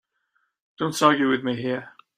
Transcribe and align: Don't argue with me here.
Don't 0.79 0.99
argue 1.03 1.29
with 1.29 1.43
me 1.43 1.55
here. 1.61 1.93